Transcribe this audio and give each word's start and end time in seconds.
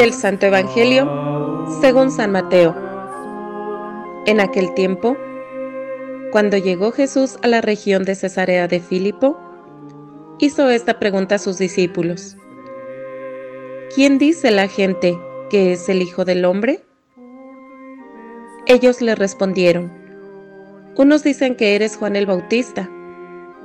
del 0.00 0.14
Santo 0.14 0.46
Evangelio 0.46 1.66
según 1.82 2.10
San 2.10 2.32
Mateo. 2.32 2.74
En 4.24 4.40
aquel 4.40 4.72
tiempo, 4.72 5.14
cuando 6.32 6.56
llegó 6.56 6.90
Jesús 6.90 7.36
a 7.42 7.48
la 7.48 7.60
región 7.60 8.04
de 8.04 8.14
Cesarea 8.14 8.66
de 8.66 8.80
Filipo, 8.80 9.38
hizo 10.38 10.70
esta 10.70 10.98
pregunta 10.98 11.34
a 11.34 11.38
sus 11.38 11.58
discípulos. 11.58 12.38
¿Quién 13.94 14.16
dice 14.16 14.50
la 14.50 14.68
gente 14.68 15.18
que 15.50 15.72
es 15.72 15.86
el 15.90 16.00
Hijo 16.00 16.24
del 16.24 16.46
Hombre? 16.46 16.82
Ellos 18.64 19.02
le 19.02 19.14
respondieron, 19.14 19.92
unos 20.96 21.22
dicen 21.22 21.56
que 21.56 21.74
eres 21.74 21.98
Juan 21.98 22.16
el 22.16 22.24
Bautista, 22.24 22.88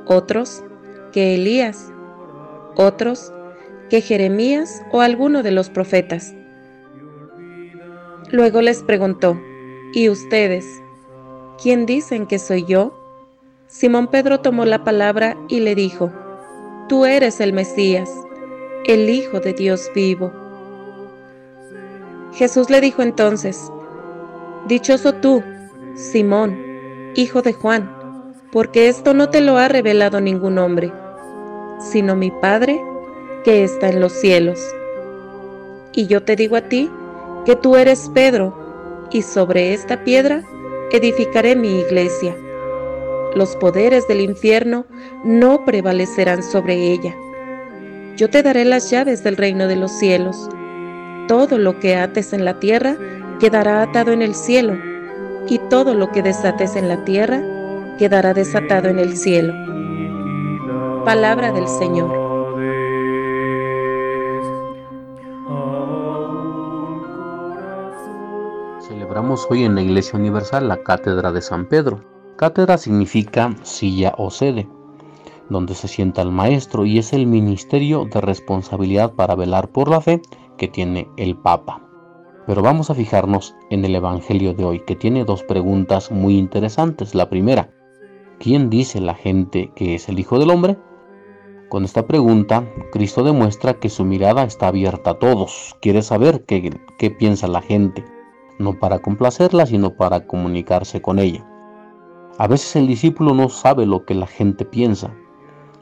otros 0.06 0.66
que 1.14 1.36
Elías, 1.36 1.94
otros 2.76 3.32
que 3.90 4.02
Jeremías 4.02 4.82
o 4.92 5.02
alguno 5.02 5.44
de 5.44 5.52
los 5.52 5.70
profetas. 5.70 6.34
Luego 8.32 8.62
les 8.62 8.84
preguntó, 8.84 9.40
¿y 9.94 10.10
ustedes? 10.10 10.66
¿Quién 11.62 11.86
dicen 11.86 12.26
que 12.26 12.40
soy 12.40 12.66
yo? 12.66 12.94
Simón 13.68 14.08
Pedro 14.08 14.40
tomó 14.40 14.66
la 14.66 14.84
palabra 14.84 15.38
y 15.48 15.60
le 15.60 15.76
dijo, 15.76 16.12
Tú 16.90 17.06
eres 17.06 17.40
el 17.40 17.54
Mesías, 17.54 18.10
el 18.86 19.10
Hijo 19.10 19.40
de 19.40 19.54
Dios 19.54 19.90
vivo. 19.96 20.32
Jesús 22.34 22.70
le 22.70 22.82
dijo 22.82 23.02
entonces, 23.02 23.72
Dichoso 24.68 25.14
tú, 25.14 25.44
Simón, 25.96 26.58
hijo 27.16 27.42
de 27.42 27.54
Juan, 27.54 27.90
porque 28.52 28.88
esto 28.88 29.14
no 29.14 29.30
te 29.30 29.42
lo 29.42 29.58
ha 29.58 29.68
revelado 29.68 30.20
ningún 30.20 30.58
hombre, 30.58 30.92
sino 31.80 32.16
mi 32.16 32.32
Padre 32.32 32.82
que 33.46 33.64
está 33.64 33.90
en 33.90 34.02
los 34.02 34.12
cielos. 34.12 34.60
Y 35.94 36.08
yo 36.08 36.24
te 36.24 36.36
digo 36.36 36.56
a 36.56 36.62
ti 36.62 36.90
que 37.46 37.56
tú 37.56 37.76
eres 37.76 38.10
Pedro, 38.14 38.58
y 39.12 39.22
sobre 39.22 39.74
esta 39.74 40.04
piedra 40.04 40.42
edificaré 40.92 41.56
mi 41.56 41.80
iglesia. 41.80 42.36
Los 43.36 43.56
poderes 43.58 44.08
del 44.08 44.22
infierno 44.22 44.86
no 45.24 45.64
prevalecerán 45.64 46.42
sobre 46.42 46.92
ella. 46.92 47.16
Yo 48.18 48.30
te 48.30 48.42
daré 48.42 48.66
las 48.66 48.90
llaves 48.90 49.24
del 49.24 49.38
reino 49.38 49.68
de 49.68 49.76
los 49.76 49.92
cielos. 49.92 50.50
Todo 51.28 51.60
lo 51.60 51.80
que 51.80 51.96
ates 51.96 52.34
en 52.34 52.46
la 52.46 52.60
tierra 52.60 52.98
quedará 53.40 53.84
atado 53.84 54.12
en 54.12 54.24
el 54.24 54.34
cielo, 54.34 54.76
y 55.48 55.60
todo 55.70 55.94
lo 55.94 56.12
que 56.12 56.24
desates 56.24 56.76
en 56.76 56.88
la 56.88 57.06
tierra 57.06 57.44
quedará 58.00 58.34
desatado 58.34 58.90
en 58.90 58.98
el 58.98 59.16
cielo. 59.16 59.54
Palabra 61.06 61.52
del 61.52 61.68
Señor. 61.68 62.25
Hoy 69.18 69.64
en 69.64 69.76
la 69.76 69.82
Iglesia 69.82 70.20
Universal 70.20 70.68
la 70.68 70.84
Cátedra 70.84 71.32
de 71.32 71.42
San 71.42 71.70
Pedro. 71.70 72.02
Cátedra 72.36 72.78
significa 72.78 73.56
silla 73.64 74.14
o 74.18 74.30
sede, 74.30 74.68
donde 75.50 75.74
se 75.74 75.88
sienta 75.88 76.22
el 76.22 76.32
maestro 76.32 76.86
y 76.86 77.00
es 77.00 77.14
el 77.14 77.26
ministerio 77.26 78.04
de 78.12 78.20
responsabilidad 78.20 79.14
para 79.14 79.36
velar 79.36 79.70
por 79.70 79.88
la 79.88 80.02
fe 80.02 80.22
que 80.58 80.68
tiene 80.68 81.08
el 81.16 81.38
Papa. 81.38 81.82
Pero 82.46 82.62
vamos 82.62 82.90
a 82.90 82.94
fijarnos 82.94 83.56
en 83.70 83.86
el 83.86 83.96
Evangelio 83.96 84.54
de 84.54 84.66
hoy, 84.66 84.80
que 84.82 84.98
tiene 84.98 85.24
dos 85.24 85.44
preguntas 85.44 86.12
muy 86.12 86.38
interesantes. 86.38 87.16
La 87.16 87.30
primera, 87.30 87.70
¿quién 88.38 88.70
dice 88.70 89.00
la 89.00 89.16
gente 89.16 89.72
que 89.78 89.96
es 89.96 90.10
el 90.10 90.20
Hijo 90.20 90.40
del 90.40 90.52
Hombre? 90.52 90.78
Con 91.70 91.86
esta 91.86 92.06
pregunta, 92.06 92.70
Cristo 92.92 93.24
demuestra 93.24 93.76
que 93.76 93.88
su 93.88 94.04
mirada 94.04 94.44
está 94.44 94.68
abierta 94.68 95.12
a 95.12 95.20
todos, 95.20 95.78
quiere 95.82 96.02
saber 96.02 96.44
qué 96.44 97.12
piensa 97.18 97.48
la 97.48 97.62
gente 97.62 98.04
no 98.60 98.80
para 98.80 99.00
complacerla, 99.00 99.66
sino 99.66 99.96
para 99.96 100.26
comunicarse 100.28 101.02
con 101.02 101.20
ella. 101.20 101.46
A 102.38 102.48
veces 102.48 102.76
el 102.76 102.88
discípulo 102.88 103.34
no 103.34 103.50
sabe 103.50 103.86
lo 103.86 104.06
que 104.06 104.14
la 104.14 104.28
gente 104.28 104.66
piensa, 104.66 105.14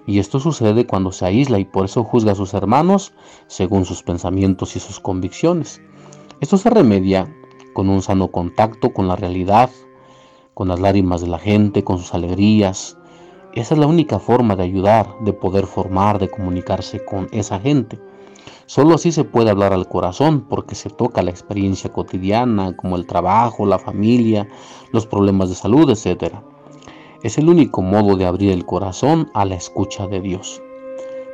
y 0.05 0.19
esto 0.19 0.39
sucede 0.39 0.85
cuando 0.85 1.11
se 1.11 1.25
aísla 1.25 1.59
y 1.59 1.65
por 1.65 1.85
eso 1.85 2.03
juzga 2.03 2.33
a 2.33 2.35
sus 2.35 2.53
hermanos 2.53 3.13
según 3.47 3.85
sus 3.85 4.03
pensamientos 4.03 4.75
y 4.75 4.79
sus 4.79 4.99
convicciones. 4.99 5.81
Esto 6.41 6.57
se 6.57 6.69
remedia 6.69 7.33
con 7.73 7.89
un 7.89 8.01
sano 8.01 8.29
contacto 8.29 8.93
con 8.93 9.07
la 9.07 9.15
realidad, 9.15 9.69
con 10.53 10.67
las 10.67 10.79
lágrimas 10.79 11.21
de 11.21 11.27
la 11.27 11.39
gente, 11.39 11.83
con 11.83 11.99
sus 11.99 12.13
alegrías. 12.13 12.97
Esa 13.53 13.75
es 13.75 13.79
la 13.79 13.87
única 13.87 14.19
forma 14.19 14.55
de 14.55 14.63
ayudar, 14.63 15.07
de 15.21 15.33
poder 15.33 15.65
formar, 15.65 16.19
de 16.19 16.29
comunicarse 16.29 17.03
con 17.05 17.27
esa 17.31 17.59
gente. 17.59 17.99
Solo 18.65 18.95
así 18.95 19.11
se 19.11 19.23
puede 19.23 19.49
hablar 19.49 19.73
al 19.73 19.87
corazón 19.87 20.47
porque 20.49 20.75
se 20.75 20.89
toca 20.89 21.21
la 21.21 21.31
experiencia 21.31 21.91
cotidiana 21.91 22.75
como 22.75 22.95
el 22.95 23.05
trabajo, 23.05 23.65
la 23.65 23.79
familia, 23.79 24.47
los 24.91 25.05
problemas 25.05 25.49
de 25.49 25.55
salud, 25.55 25.89
etc. 25.89 26.35
Es 27.23 27.37
el 27.37 27.49
único 27.49 27.81
modo 27.81 28.15
de 28.15 28.25
abrir 28.25 28.51
el 28.51 28.65
corazón 28.65 29.29
a 29.33 29.45
la 29.45 29.55
escucha 29.55 30.07
de 30.07 30.21
Dios. 30.21 30.61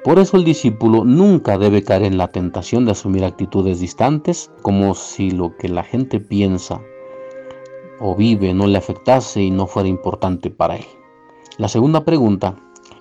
Por 0.04 0.18
eso 0.18 0.38
el 0.38 0.46
discípulo 0.46 1.04
nunca 1.04 1.58
debe 1.58 1.84
caer 1.84 2.04
en 2.04 2.18
la 2.18 2.30
tentación 2.30 2.86
de 2.86 2.92
asumir 2.92 3.26
actitudes 3.26 3.80
distantes 3.80 4.50
como 4.62 4.96
si 4.96 5.32
lo 5.32 5.58
que 5.58 5.68
la 5.68 5.84
gente 5.84 6.20
piensa 6.20 6.82
o 8.00 8.16
vive 8.16 8.54
no 8.54 8.66
le 8.68 8.78
afectase 8.78 9.42
y 9.42 9.52
no 9.52 9.68
fuera 9.68 9.90
importante 9.90 10.50
para 10.50 10.78
él. 10.78 10.86
La 11.58 11.68
segunda 11.68 12.06
pregunta, 12.06 12.56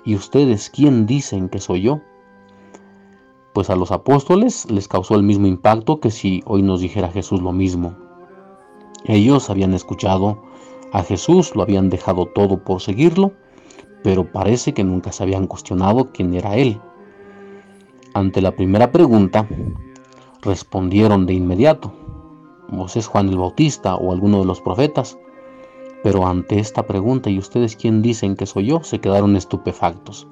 ¿y 0.05 0.17
ustedes 0.17 0.71
quién 0.71 1.07
dicen 1.07 1.49
que 1.49 1.61
soy 1.61 1.83
yo? 1.83 2.01
Pues 3.59 3.71
a 3.71 3.75
los 3.75 3.91
apóstoles 3.91 4.71
les 4.71 4.87
causó 4.87 5.17
el 5.17 5.25
mismo 5.25 5.49
impacto 5.49 5.99
que 5.99 6.13
si 6.13 6.45
hoy 6.47 6.63
nos 6.63 6.81
dijera 6.81 7.11
Jesús 7.11 7.43
lo 7.43 7.51
mismo. 7.51 7.93
Ellos 9.05 9.51
habían 9.51 9.75
escuchado 9.75 10.41
a 10.93 11.03
Jesús, 11.03 11.57
lo 11.57 11.63
habían 11.63 11.91
dejado 11.91 12.27
todo 12.27 12.63
por 12.63 12.81
seguirlo, 12.81 13.33
pero 14.05 14.31
parece 14.31 14.75
que 14.75 14.85
nunca 14.85 15.11
se 15.11 15.25
habían 15.25 15.49
cuestionado 15.49 16.13
quién 16.13 16.35
era 16.35 16.55
Él. 16.55 16.81
Ante 18.15 18.41
la 18.41 18.53
primera 18.53 18.93
pregunta, 18.93 19.49
respondieron 20.41 21.27
de 21.27 21.35
inmediato, 21.35 21.93
vos 22.69 22.97
es 22.97 23.09
Juan 23.09 23.29
el 23.29 23.39
Bautista 23.39 23.97
o 23.97 24.13
alguno 24.13 24.39
de 24.39 24.47
los 24.47 24.61
profetas. 24.61 25.19
Pero 26.05 26.29
ante 26.29 26.61
esta 26.61 26.87
pregunta, 26.87 27.29
¿y 27.29 27.41
ustedes 27.41 27.75
quién 27.75 28.03
dicen 28.03 28.37
que 28.37 28.47
soy 28.47 28.67
yo? 28.67 28.85
se 28.85 29.01
quedaron 29.01 29.35
estupefactos. 29.35 30.29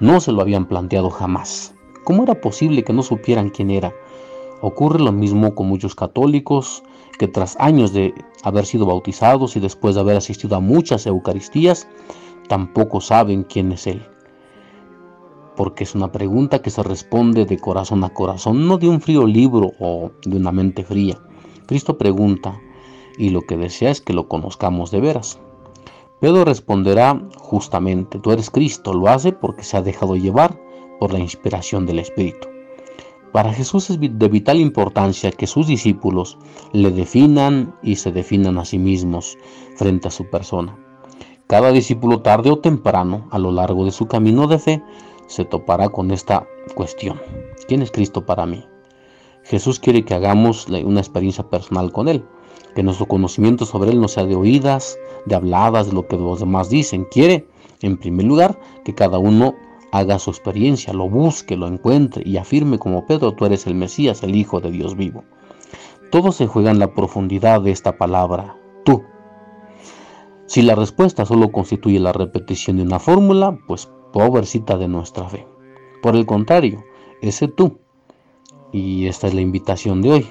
No 0.00 0.20
se 0.20 0.32
lo 0.32 0.40
habían 0.40 0.64
planteado 0.64 1.10
jamás. 1.10 1.74
¿Cómo 2.04 2.24
era 2.24 2.40
posible 2.40 2.82
que 2.82 2.92
no 2.92 3.02
supieran 3.02 3.50
quién 3.50 3.70
era? 3.70 3.94
Ocurre 4.60 4.98
lo 4.98 5.12
mismo 5.12 5.54
con 5.54 5.68
muchos 5.68 5.94
católicos 5.94 6.82
que 7.18 7.28
tras 7.28 7.56
años 7.60 7.92
de 7.92 8.12
haber 8.42 8.66
sido 8.66 8.86
bautizados 8.86 9.56
y 9.56 9.60
después 9.60 9.94
de 9.94 10.00
haber 10.00 10.16
asistido 10.16 10.56
a 10.56 10.60
muchas 10.60 11.06
Eucaristías, 11.06 11.88
tampoco 12.48 13.00
saben 13.00 13.44
quién 13.44 13.70
es 13.70 13.86
Él. 13.86 14.02
Porque 15.56 15.84
es 15.84 15.94
una 15.94 16.10
pregunta 16.10 16.60
que 16.60 16.70
se 16.70 16.82
responde 16.82 17.44
de 17.44 17.58
corazón 17.58 18.02
a 18.02 18.10
corazón, 18.10 18.66
no 18.66 18.78
de 18.78 18.88
un 18.88 19.00
frío 19.00 19.26
libro 19.26 19.72
o 19.78 20.10
de 20.24 20.36
una 20.36 20.50
mente 20.50 20.82
fría. 20.82 21.18
Cristo 21.66 21.98
pregunta 21.98 22.60
y 23.16 23.30
lo 23.30 23.42
que 23.42 23.56
desea 23.56 23.90
es 23.90 24.00
que 24.00 24.12
lo 24.12 24.26
conozcamos 24.26 24.90
de 24.90 25.00
veras. 25.00 25.38
Pedro 26.20 26.44
responderá 26.44 27.20
justamente, 27.36 28.18
tú 28.18 28.32
eres 28.32 28.50
Cristo, 28.50 28.92
lo 28.92 29.08
hace 29.08 29.32
porque 29.32 29.62
se 29.62 29.76
ha 29.76 29.82
dejado 29.82 30.16
llevar 30.16 30.58
por 31.02 31.12
la 31.12 31.18
inspiración 31.18 31.84
del 31.84 31.98
Espíritu. 31.98 32.46
Para 33.32 33.52
Jesús 33.52 33.90
es 33.90 33.98
de 33.98 34.28
vital 34.28 34.60
importancia 34.60 35.32
que 35.32 35.48
sus 35.48 35.66
discípulos 35.66 36.38
le 36.70 36.92
definan 36.92 37.74
y 37.82 37.96
se 37.96 38.12
definan 38.12 38.56
a 38.56 38.64
sí 38.64 38.78
mismos 38.78 39.36
frente 39.74 40.06
a 40.06 40.12
su 40.12 40.30
persona. 40.30 40.78
Cada 41.48 41.72
discípulo 41.72 42.20
tarde 42.20 42.52
o 42.52 42.60
temprano, 42.60 43.26
a 43.32 43.40
lo 43.40 43.50
largo 43.50 43.84
de 43.84 43.90
su 43.90 44.06
camino 44.06 44.46
de 44.46 44.60
fe, 44.60 44.82
se 45.26 45.44
topará 45.44 45.88
con 45.88 46.12
esta 46.12 46.46
cuestión. 46.76 47.20
¿Quién 47.66 47.82
es 47.82 47.90
Cristo 47.90 48.24
para 48.24 48.46
mí? 48.46 48.64
Jesús 49.42 49.80
quiere 49.80 50.04
que 50.04 50.14
hagamos 50.14 50.68
una 50.68 51.00
experiencia 51.00 51.50
personal 51.50 51.90
con 51.90 52.06
Él, 52.06 52.24
que 52.76 52.84
nuestro 52.84 53.06
conocimiento 53.06 53.66
sobre 53.66 53.90
Él 53.90 54.00
no 54.00 54.06
sea 54.06 54.24
de 54.24 54.36
oídas, 54.36 54.96
de 55.26 55.34
habladas, 55.34 55.88
de 55.88 55.94
lo 55.94 56.06
que 56.06 56.16
los 56.16 56.38
demás 56.38 56.70
dicen. 56.70 57.08
Quiere, 57.10 57.48
en 57.80 57.96
primer 57.96 58.26
lugar, 58.26 58.60
que 58.84 58.94
cada 58.94 59.18
uno 59.18 59.56
haga 59.92 60.18
su 60.18 60.30
experiencia, 60.30 60.92
lo 60.94 61.08
busque, 61.08 61.56
lo 61.56 61.68
encuentre 61.68 62.22
y 62.26 62.38
afirme 62.38 62.78
como 62.78 63.06
Pedro, 63.06 63.34
tú 63.34 63.44
eres 63.44 63.66
el 63.66 63.74
Mesías, 63.74 64.22
el 64.22 64.34
Hijo 64.34 64.60
de 64.60 64.70
Dios 64.70 64.96
vivo. 64.96 65.24
Todo 66.10 66.32
se 66.32 66.46
juega 66.46 66.70
en 66.70 66.78
la 66.78 66.94
profundidad 66.94 67.60
de 67.60 67.70
esta 67.70 67.98
palabra, 67.98 68.56
tú. 68.84 69.04
Si 70.46 70.62
la 70.62 70.74
respuesta 70.74 71.24
solo 71.26 71.52
constituye 71.52 72.00
la 72.00 72.12
repetición 72.12 72.78
de 72.78 72.82
una 72.82 72.98
fórmula, 72.98 73.58
pues 73.68 73.90
pobrecita 74.12 74.78
de 74.78 74.88
nuestra 74.88 75.28
fe. 75.28 75.46
Por 76.02 76.16
el 76.16 76.26
contrario, 76.26 76.82
ese 77.20 77.48
tú, 77.48 77.78
y 78.72 79.06
esta 79.06 79.26
es 79.26 79.34
la 79.34 79.42
invitación 79.42 80.00
de 80.00 80.10
hoy, 80.10 80.30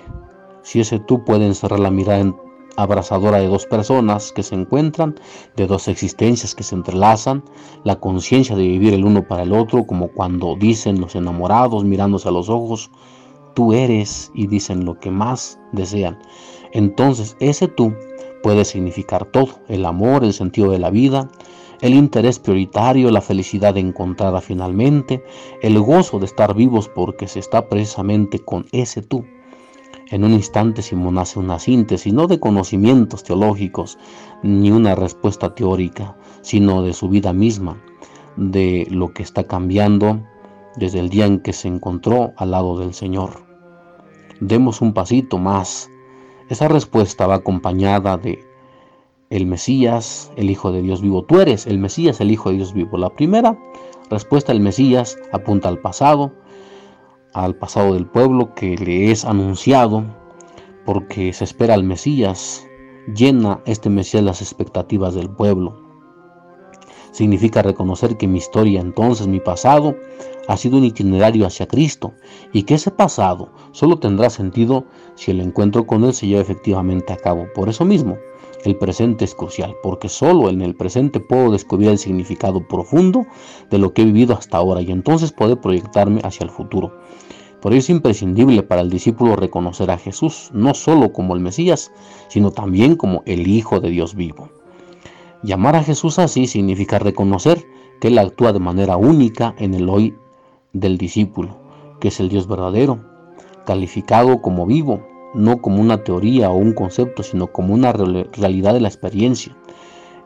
si 0.64 0.80
ese 0.80 1.00
tú 1.00 1.24
puede 1.24 1.46
encerrar 1.46 1.80
la 1.80 1.92
mirada 1.92 2.20
en 2.20 2.36
abrazadora 2.78 3.40
de 3.40 3.48
dos 3.48 3.66
personas 3.66 4.32
que 4.32 4.44
se 4.44 4.56
encuentran, 4.56 5.16
de 5.56 5.68
dos 5.68 5.88
existencias 5.88 6.56
que 6.56 6.64
se 6.64 6.76
entrelazan, 6.76 7.44
la 7.84 8.00
conciencia 8.00 8.56
de 8.56 8.64
vivir 8.64 8.94
el 8.94 9.06
uno 9.06 9.28
para 9.28 9.44
el 9.44 9.54
otro, 9.54 9.86
como 9.86 10.10
cuando 10.10 10.56
dicen 10.56 11.00
los 11.00 11.16
enamorados 11.16 11.84
mirándose 11.84 12.30
a 12.30 12.32
los 12.32 12.50
ojos, 12.50 12.92
tú 13.54 13.74
eres 13.74 14.32
y 14.34 14.48
dicen 14.48 14.86
lo 14.86 15.00
que 15.00 15.12
más 15.12 15.60
desean. 15.72 16.20
Entonces 16.72 17.36
ese 17.40 17.68
tú 17.68 17.94
puede 18.44 18.66
significar 18.66 19.26
todo, 19.26 19.60
el 19.68 19.86
amor, 19.86 20.24
el 20.24 20.34
sentido 20.34 20.72
de 20.72 20.80
la 20.80 20.90
vida, 20.90 21.30
el 21.82 21.96
interés 21.96 22.40
prioritario, 22.40 23.10
la 23.12 23.22
felicidad 23.22 23.78
encontrada 23.78 24.40
finalmente, 24.40 25.24
el 25.62 25.80
gozo 25.80 26.20
de 26.20 26.26
estar 26.26 26.56
vivos 26.56 26.88
porque 26.88 27.28
se 27.28 27.40
está 27.40 27.68
precisamente 27.68 28.40
con 28.40 28.66
ese 28.72 29.02
tú. 29.02 29.26
En 30.12 30.26
un 30.26 30.34
instante 30.34 30.82
Simón 30.82 31.18
hace 31.18 31.40
una 31.40 31.58
síntesis, 31.58 32.14
no 32.14 32.28
de 32.28 32.38
conocimientos 32.38 33.24
teológicos, 33.24 33.98
ni 34.44 34.70
una 34.70 34.94
respuesta 34.94 35.56
teórica, 35.56 36.18
sino 36.42 36.84
de 36.84 36.92
su 36.92 37.08
vida 37.08 37.32
misma, 37.32 37.82
de 38.36 38.86
lo 38.92 39.14
que 39.14 39.24
está 39.24 39.46
cambiando 39.46 40.22
desde 40.76 41.00
el 41.00 41.10
día 41.10 41.26
en 41.26 41.40
que 41.40 41.54
se 41.54 41.70
encontró 41.70 42.34
al 42.36 42.52
lado 42.52 42.78
del 42.78 42.94
Señor. 42.94 43.46
Demos 44.42 44.82
un 44.82 44.94
pasito 44.94 45.38
más. 45.38 45.90
Esa 46.50 46.68
respuesta 46.68 47.26
va 47.26 47.36
acompañada 47.36 48.18
de 48.18 48.44
el 49.30 49.46
Mesías, 49.46 50.30
el 50.36 50.50
Hijo 50.50 50.74
de 50.74 50.82
Dios 50.82 51.02
vivo. 51.02 51.24
Tú 51.24 51.40
eres 51.40 51.68
el 51.68 51.80
Mesías, 51.80 52.20
el 52.20 52.32
Hijo 52.32 52.50
de 52.50 52.58
Dios 52.58 52.74
vivo. 52.74 52.98
La 52.98 53.12
primera 53.12 53.58
respuesta 54.10 54.52
del 54.52 54.62
Mesías 54.62 55.18
apunta 55.32 55.70
al 55.70 55.80
pasado, 55.80 56.34
al 57.34 57.56
pasado 57.56 57.94
del 57.94 58.06
pueblo 58.06 58.54
que 58.56 58.76
le 58.78 59.12
es 59.12 59.26
anunciado, 59.26 60.04
porque 60.86 61.32
se 61.34 61.44
espera 61.44 61.74
al 61.74 61.84
Mesías, 61.84 62.68
llena 63.16 63.62
este 63.66 63.90
Mesías 63.90 64.24
las 64.24 64.42
expectativas 64.42 65.16
del 65.16 65.30
pueblo. 65.30 65.82
Significa 67.12 67.62
reconocer 67.62 68.18
que 68.18 68.28
mi 68.28 68.38
historia, 68.38 68.80
entonces 68.82 69.28
mi 69.28 69.40
pasado, 69.40 69.96
ha 70.48 70.58
sido 70.58 70.78
un 70.78 70.86
itinerario 70.86 71.46
hacia 71.46 71.68
Cristo 71.68 72.14
y 72.52 72.64
que 72.64 72.76
ese 72.76 72.92
pasado 72.92 73.50
solo 73.72 74.00
tendrá 74.00 74.30
sentido 74.30 74.86
si 75.16 75.32
el 75.32 75.40
encuentro 75.42 75.86
con 75.86 76.04
Él 76.04 76.14
se 76.14 76.28
lleva 76.28 76.42
efectivamente 76.42 77.14
a 77.14 77.18
cabo. 77.18 77.48
Por 77.54 77.70
eso 77.70 77.86
mismo, 77.86 78.18
el 78.64 78.76
presente 78.76 79.26
es 79.26 79.36
crucial, 79.36 79.76
porque 79.82 80.10
solo 80.10 80.50
en 80.50 80.62
el 80.62 80.76
presente 80.76 81.20
puedo 81.20 81.52
descubrir 81.52 81.90
el 81.90 81.98
significado 81.98 82.68
profundo 82.68 83.26
de 83.70 83.78
lo 83.78 83.94
que 83.94 84.04
he 84.04 84.06
vivido 84.06 84.36
hasta 84.36 84.58
ahora 84.58 84.82
y 84.82 84.92
entonces 84.92 85.32
poder 85.32 85.60
proyectarme 85.60 86.22
hacia 86.24 86.44
el 86.44 86.50
futuro. 86.50 86.94
Por 87.62 87.74
ello 87.74 87.80
es 87.80 87.90
imprescindible 87.90 88.64
para 88.64 88.82
el 88.82 88.90
discípulo 88.90 89.36
reconocer 89.36 89.92
a 89.92 89.98
Jesús 89.98 90.50
no 90.54 90.74
solo 90.74 91.14
como 91.14 91.36
el 91.36 91.42
Mesías, 91.42 91.92
sino 92.28 92.52
también 92.52 92.96
como 92.96 93.22
el 93.26 93.48
Hijo 93.48 93.80
de 93.80 93.90
Dios 93.90 94.16
vivo. 94.16 94.50
Llamar 95.44 95.76
a 95.76 95.84
Jesús 95.84 96.20
así 96.20 96.48
significa 96.48 97.00
reconocer 97.00 97.66
que 98.00 98.08
Él 98.08 98.18
actúa 98.18 98.54
de 98.54 98.60
manera 98.60 98.98
única 98.98 99.56
en 99.60 99.76
el 99.76 99.90
hoy 99.90 100.16
del 100.74 100.98
discípulo, 100.98 101.58
que 102.00 102.08
es 102.08 102.20
el 102.20 102.30
Dios 102.30 102.48
verdadero, 102.48 103.00
calificado 103.66 104.42
como 104.42 104.66
vivo, 104.66 105.06
no 105.34 105.62
como 105.62 105.82
una 105.82 106.04
teoría 106.04 106.50
o 106.50 106.56
un 106.56 106.74
concepto, 106.74 107.24
sino 107.24 107.48
como 107.48 107.74
una 107.74 107.92
realidad 107.92 108.74
de 108.74 108.82
la 108.82 108.88
experiencia. 108.88 109.56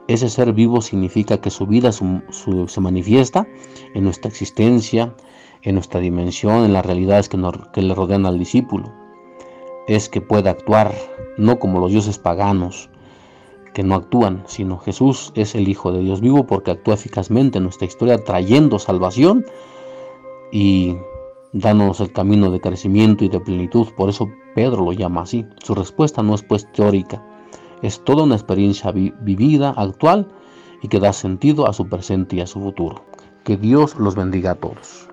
Ese 0.08 0.30
ser 0.30 0.54
vivo 0.54 0.82
significa 0.82 1.42
que 1.42 1.50
su 1.50 1.66
vida 1.66 1.92
se 1.92 2.82
manifiesta 2.82 3.48
en 3.94 4.04
nuestra 4.04 4.30
existencia, 4.30 5.16
en 5.64 5.76
nuestra 5.76 6.00
dimensión, 6.00 6.64
en 6.64 6.74
las 6.74 6.86
realidades 6.86 7.28
que, 7.28 7.38
le 7.82 7.96
rodean 7.96 8.26
al 8.28 8.38
discípulo. 8.38 8.94
Es 9.88 10.10
que 10.10 10.22
puede 10.22 10.50
actuar 10.50 10.94
no 11.38 11.58
como 11.58 11.80
los 11.80 11.92
dioses 11.92 12.20
paganos, 12.20 12.90
que 13.74 13.84
no 13.84 13.96
actúan, 13.96 14.44
sino 14.48 14.78
Jesús 14.78 15.34
es 15.36 15.56
el 15.56 15.68
Hijo 15.68 15.92
de 15.92 16.00
Dios 16.00 16.22
vivo 16.22 16.46
porque 16.46 16.72
actúa 16.72 16.94
eficazmente 16.94 17.58
en 17.58 17.66
nuestra 17.66 17.88
historia 17.88 18.24
trayendo 18.24 18.80
salvación 18.80 19.46
y 20.52 20.96
dándonos 21.52 22.00
el 22.00 22.14
camino 22.14 22.52
de 22.52 22.62
crecimiento 22.62 23.26
y 23.26 23.30
de 23.30 23.40
plenitud. 23.40 23.88
Por 23.98 24.10
eso 24.10 24.30
Pedro 24.56 24.86
lo 24.86 24.94
llama 24.94 25.22
así. 25.22 25.46
Su 25.62 25.76
respuesta 25.76 26.24
no 26.24 26.34
es 26.34 26.42
pues 26.42 26.72
teórica, 26.72 27.22
es 27.82 28.04
toda 28.04 28.24
una 28.24 28.36
experiencia 28.36 28.92
vivida, 28.92 29.76
actual 29.78 30.28
y 30.82 30.88
que 30.88 31.00
da 31.00 31.14
sentido 31.14 31.68
a 31.68 31.74
su 31.74 31.88
presente 31.88 32.38
y 32.38 32.42
a 32.42 32.48
su 32.48 32.62
futuro. 32.62 33.04
Que 33.44 33.58
Dios 33.58 33.96
los 34.00 34.16
bendiga 34.16 34.52
a 34.52 34.56
todos. 34.56 35.10